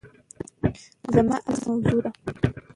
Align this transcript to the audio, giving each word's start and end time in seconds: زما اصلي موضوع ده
زما 1.13 1.35
اصلي 1.49 1.65
موضوع 1.71 1.99
ده 2.03 2.11